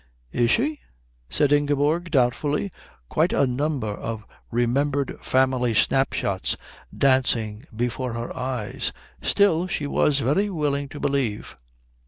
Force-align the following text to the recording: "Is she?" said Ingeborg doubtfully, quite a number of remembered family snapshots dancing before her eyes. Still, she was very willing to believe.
"Is 0.31 0.49
she?" 0.49 0.79
said 1.29 1.53
Ingeborg 1.53 2.09
doubtfully, 2.09 2.71
quite 3.07 3.33
a 3.33 3.45
number 3.45 3.85
of 3.89 4.25
remembered 4.49 5.15
family 5.23 5.75
snapshots 5.75 6.57
dancing 6.97 7.65
before 7.75 8.13
her 8.13 8.35
eyes. 8.35 8.91
Still, 9.21 9.67
she 9.67 9.85
was 9.85 10.17
very 10.17 10.49
willing 10.49 10.89
to 10.89 10.99
believe. 10.99 11.55